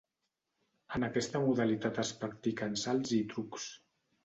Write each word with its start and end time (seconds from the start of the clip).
En 0.97 1.05
aquesta 1.07 1.41
modalitat 1.43 2.01
es 2.05 2.15
practiquen 2.23 2.81
salts 2.87 3.15
i 3.21 3.23
trucs. 3.37 3.71